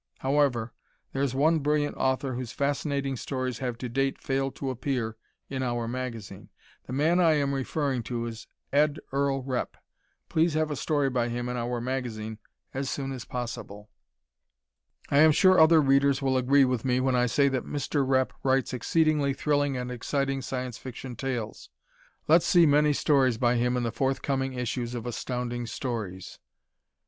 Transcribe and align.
However, 0.21 0.73
there 1.13 1.21
is 1.21 1.35
one 1.35 1.59
brilliant 1.59 1.95
author 1.95 2.33
whose 2.33 2.51
fascinating 2.51 3.15
stories 3.15 3.59
have, 3.59 3.77
to 3.77 3.87
date, 3.87 4.17
failed 4.19 4.55
to 4.55 4.71
appear 4.71 5.15
in 5.47 5.61
our 5.61 5.87
magazine. 5.87 6.49
The 6.87 6.93
man 6.93 7.19
I 7.19 7.33
am 7.33 7.53
referring 7.53 8.01
to 8.09 8.25
is 8.25 8.47
Ed 8.73 8.99
Earl 9.11 9.43
Repp. 9.43 9.75
Please 10.27 10.55
have 10.55 10.71
a 10.71 10.75
story 10.75 11.11
by 11.11 11.29
him 11.29 11.47
in 11.47 11.55
our 11.55 11.79
magazine 11.79 12.39
as 12.73 12.89
soon 12.89 13.11
as 13.11 13.25
possible. 13.25 13.91
I 15.09 15.19
am 15.19 15.31
sure 15.31 15.59
other 15.59 15.79
readers 15.79 16.19
will 16.19 16.35
agree 16.35 16.65
with 16.65 16.83
me 16.83 16.99
when 16.99 17.15
I 17.15 17.27
say 17.27 17.47
that 17.49 17.63
Mr. 17.63 18.03
Repp 18.03 18.31
writes 18.41 18.73
exceedingly 18.73 19.35
thrilling 19.35 19.77
and 19.77 19.91
exciting 19.91 20.41
Science 20.41 20.79
Fiction 20.79 21.15
tales. 21.15 21.69
Let's 22.27 22.47
see 22.47 22.65
many 22.65 22.91
stories 22.93 23.37
by 23.37 23.53
him 23.57 23.77
in 23.77 23.83
the 23.83 23.91
forthcoming 23.91 24.53
issues 24.53 24.95
of 24.95 25.05
Astounding 25.05 25.67
Stories. 25.67 26.39